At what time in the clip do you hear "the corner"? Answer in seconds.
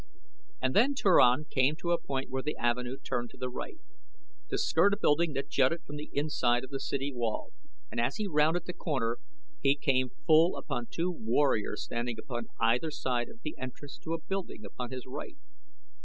8.65-9.19